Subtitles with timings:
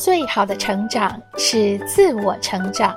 [0.00, 2.96] 最好的成长是自我成长，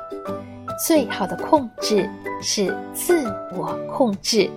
[0.88, 2.10] 最好的控制
[2.41, 4.49] 是自我控制。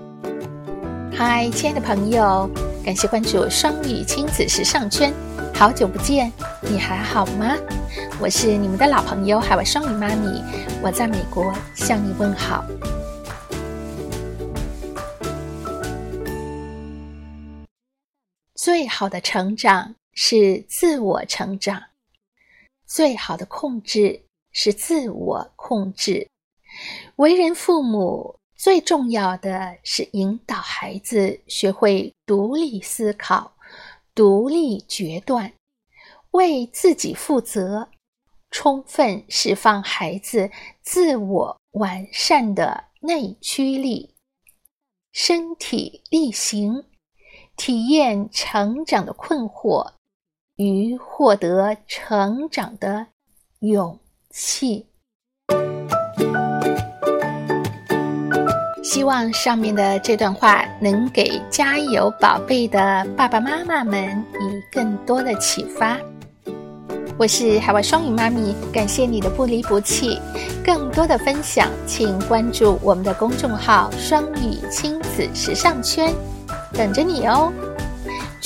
[1.13, 2.49] 嗨，亲爱的朋友，
[2.85, 5.13] 感谢关注双语亲子时尚圈，
[5.53, 7.57] 好久不见，你还好吗？
[8.21, 10.41] 我是你们的老朋友海外双语妈咪，
[10.81, 12.65] 我在美国向你问好。
[18.55, 21.83] 最好的成长是自我成长，
[22.87, 24.23] 最好的控制
[24.53, 26.29] 是自我控制。
[27.17, 28.39] 为人父母。
[28.59, 33.55] 最重要的是引导孩子学会独立思考、
[34.15, 35.53] 独立决断，
[36.31, 37.91] 为自己负责，
[38.51, 40.51] 充分释放孩子
[40.81, 44.15] 自我完善的内驱力，
[45.13, 46.87] 身体力行，
[47.59, 49.93] 体验成长的困惑
[50.57, 53.07] 与获得成长的
[53.61, 53.99] 勇
[54.31, 54.87] 气。
[58.83, 65.99] 希望上面的这段话能给家有宝贝的爸爸妈妈们以更多的启发。
[67.19, 70.19] 我是海外双语妈咪，感谢你的不离不弃。
[70.65, 76.15] 更多的分享，请关注我们的公众号“双语亲子时尚圈”，
[76.73, 77.53] 等着你哦。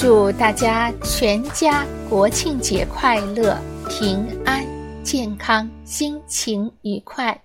[0.01, 3.55] 祝大家全家国庆节快乐，
[3.87, 4.65] 平安
[5.03, 7.39] 健康，心情愉快。